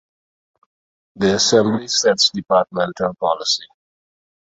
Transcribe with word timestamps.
The 1.15 1.35
Assembly 1.35 1.87
sets 1.87 2.31
departmental 2.31 3.13
policy. 3.19 3.65